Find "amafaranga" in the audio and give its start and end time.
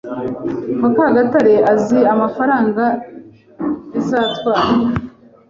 2.13-2.83